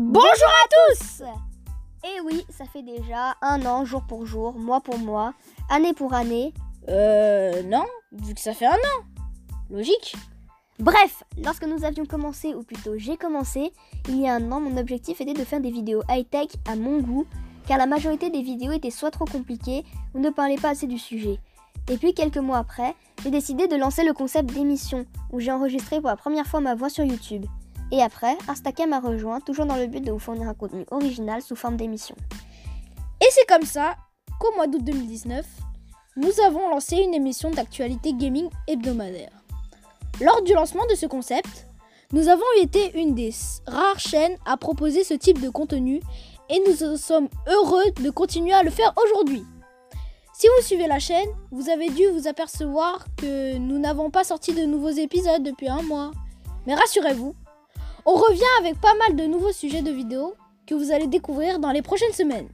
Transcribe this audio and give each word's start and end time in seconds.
Bonjour 0.00 0.30
à 0.30 0.68
tous 0.94 1.22
Et 2.04 2.20
oui, 2.20 2.46
ça 2.48 2.66
fait 2.66 2.84
déjà 2.84 3.34
un 3.42 3.66
an, 3.66 3.84
jour 3.84 4.04
pour 4.06 4.26
jour, 4.26 4.56
mois 4.56 4.80
pour 4.80 4.96
mois, 4.96 5.34
année 5.68 5.92
pour 5.92 6.14
année. 6.14 6.54
Euh, 6.88 7.64
non, 7.64 7.84
vu 8.12 8.32
que 8.32 8.40
ça 8.40 8.54
fait 8.54 8.66
un 8.66 8.74
an. 8.74 9.04
Logique. 9.68 10.14
Bref, 10.78 11.24
lorsque 11.42 11.64
nous 11.64 11.84
avions 11.84 12.06
commencé, 12.06 12.54
ou 12.54 12.62
plutôt 12.62 12.96
j'ai 12.96 13.16
commencé, 13.16 13.72
il 14.08 14.20
y 14.20 14.28
a 14.28 14.34
un 14.36 14.52
an, 14.52 14.60
mon 14.60 14.76
objectif 14.76 15.20
était 15.20 15.34
de 15.34 15.42
faire 15.42 15.60
des 15.60 15.72
vidéos 15.72 16.04
high-tech 16.08 16.50
à 16.68 16.76
mon 16.76 17.00
goût, 17.00 17.26
car 17.66 17.76
la 17.76 17.86
majorité 17.86 18.30
des 18.30 18.42
vidéos 18.42 18.70
étaient 18.70 18.92
soit 18.92 19.10
trop 19.10 19.24
compliquées 19.24 19.84
ou 20.14 20.20
ne 20.20 20.30
parlaient 20.30 20.58
pas 20.58 20.70
assez 20.70 20.86
du 20.86 21.00
sujet. 21.00 21.40
Et 21.90 21.96
puis 21.96 22.14
quelques 22.14 22.38
mois 22.38 22.58
après, 22.58 22.94
j'ai 23.24 23.32
décidé 23.32 23.66
de 23.66 23.74
lancer 23.74 24.04
le 24.04 24.12
concept 24.12 24.52
d'émission, 24.52 25.06
où 25.32 25.40
j'ai 25.40 25.50
enregistré 25.50 25.96
pour 26.00 26.10
la 26.10 26.16
première 26.16 26.46
fois 26.46 26.60
ma 26.60 26.76
voix 26.76 26.88
sur 26.88 27.04
YouTube. 27.04 27.46
Et 27.90 28.02
après, 28.02 28.36
Instacam 28.48 28.90
m'a 28.90 29.00
rejoint, 29.00 29.40
toujours 29.40 29.66
dans 29.66 29.76
le 29.76 29.86
but 29.86 30.04
de 30.04 30.12
vous 30.12 30.18
fournir 30.18 30.48
un 30.48 30.54
contenu 30.54 30.84
original 30.90 31.42
sous 31.42 31.56
forme 31.56 31.76
d'émission. 31.76 32.16
Et 33.20 33.26
c'est 33.30 33.46
comme 33.46 33.64
ça 33.64 33.96
qu'au 34.38 34.54
mois 34.54 34.66
d'août 34.66 34.84
2019, 34.84 35.46
nous 36.16 36.40
avons 36.44 36.68
lancé 36.68 36.96
une 36.96 37.14
émission 37.14 37.50
d'actualité 37.50 38.12
gaming 38.12 38.48
hebdomadaire. 38.66 39.30
Lors 40.20 40.42
du 40.42 40.52
lancement 40.52 40.84
de 40.90 40.94
ce 40.94 41.06
concept, 41.06 41.66
nous 42.12 42.28
avons 42.28 42.42
été 42.60 42.98
une 43.00 43.14
des 43.14 43.32
rares 43.66 44.00
chaînes 44.00 44.36
à 44.44 44.56
proposer 44.56 45.04
ce 45.04 45.14
type 45.14 45.40
de 45.40 45.48
contenu 45.48 46.00
et 46.50 46.62
nous 46.66 46.96
sommes 46.96 47.28
heureux 47.46 47.90
de 48.02 48.10
continuer 48.10 48.52
à 48.52 48.62
le 48.62 48.70
faire 48.70 48.92
aujourd'hui. 49.04 49.44
Si 50.32 50.46
vous 50.46 50.64
suivez 50.64 50.86
la 50.86 50.98
chaîne, 50.98 51.28
vous 51.50 51.68
avez 51.68 51.88
dû 51.90 52.06
vous 52.08 52.28
apercevoir 52.28 53.06
que 53.16 53.56
nous 53.58 53.78
n'avons 53.78 54.10
pas 54.10 54.24
sorti 54.24 54.54
de 54.54 54.64
nouveaux 54.64 54.88
épisodes 54.88 55.42
depuis 55.42 55.68
un 55.68 55.82
mois. 55.82 56.12
Mais 56.66 56.74
rassurez-vous, 56.74 57.34
on 58.10 58.14
revient 58.14 58.40
avec 58.58 58.80
pas 58.80 58.94
mal 58.94 59.16
de 59.16 59.24
nouveaux 59.24 59.52
sujets 59.52 59.82
de 59.82 59.90
vidéos 59.90 60.34
que 60.66 60.74
vous 60.74 60.92
allez 60.92 61.06
découvrir 61.06 61.58
dans 61.58 61.72
les 61.72 61.82
prochaines 61.82 62.14
semaines. 62.14 62.48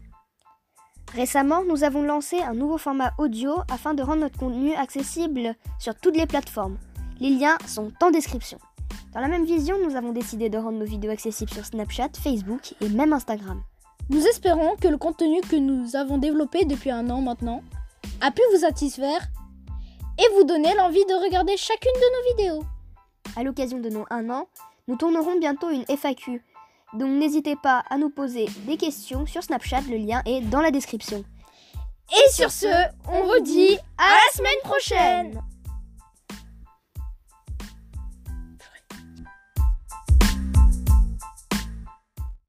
Récemment, 1.14 1.62
nous 1.62 1.84
avons 1.84 2.02
lancé 2.02 2.42
un 2.42 2.54
nouveau 2.54 2.76
format 2.76 3.12
audio 3.18 3.58
afin 3.70 3.94
de 3.94 4.02
rendre 4.02 4.22
notre 4.22 4.36
contenu 4.36 4.74
accessible 4.74 5.54
sur 5.78 5.94
toutes 5.94 6.16
les 6.16 6.26
plateformes. 6.26 6.76
Les 7.20 7.30
liens 7.30 7.56
sont 7.68 7.92
en 8.02 8.10
description. 8.10 8.58
Dans 9.12 9.20
la 9.20 9.28
même 9.28 9.44
vision, 9.44 9.76
nous 9.80 9.94
avons 9.94 10.10
décidé 10.10 10.48
de 10.48 10.58
rendre 10.58 10.78
nos 10.80 10.84
vidéos 10.84 11.12
accessibles 11.12 11.52
sur 11.52 11.64
Snapchat, 11.64 12.10
Facebook 12.20 12.74
et 12.80 12.88
même 12.88 13.12
Instagram. 13.12 13.62
Nous 14.10 14.26
espérons 14.26 14.74
que 14.74 14.88
le 14.88 14.98
contenu 14.98 15.40
que 15.40 15.54
nous 15.54 15.94
avons 15.94 16.18
développé 16.18 16.64
depuis 16.64 16.90
un 16.90 17.08
an 17.10 17.20
maintenant 17.20 17.62
a 18.20 18.32
pu 18.32 18.42
vous 18.52 18.62
satisfaire 18.62 19.28
et 20.18 20.34
vous 20.34 20.42
donner 20.42 20.74
l'envie 20.74 21.04
de 21.04 21.24
regarder 21.24 21.56
chacune 21.56 21.92
de 21.94 21.98
nos 22.00 22.36
vidéos. 22.36 22.64
À 23.36 23.44
l'occasion 23.44 23.78
de 23.78 23.88
nos 23.88 24.04
un 24.10 24.30
an, 24.30 24.48
nous 24.88 24.96
tournerons 24.96 25.38
bientôt 25.38 25.70
une 25.70 25.84
FAQ, 25.84 26.42
donc 26.94 27.10
n'hésitez 27.10 27.56
pas 27.56 27.82
à 27.90 27.98
nous 27.98 28.10
poser 28.10 28.46
des 28.66 28.76
questions 28.76 29.26
sur 29.26 29.42
Snapchat, 29.42 29.82
le 29.90 29.96
lien 29.96 30.22
est 30.26 30.40
dans 30.40 30.60
la 30.60 30.70
description. 30.70 31.24
Et 32.12 32.30
sur 32.30 32.50
ce, 32.50 32.66
on 33.08 33.24
vous 33.24 33.40
dit 33.42 33.76
à 33.98 34.10
la 34.10 34.32
semaine 34.32 34.60
prochaine 34.62 35.40